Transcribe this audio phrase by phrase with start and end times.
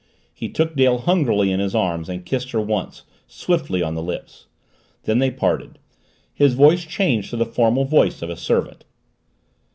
[0.33, 4.47] He took Dale hungrily in his arms and kissed her once, swiftly, on the lips.
[5.03, 5.77] Then they parted
[6.33, 8.83] his voice changed to the formal voice of a servant.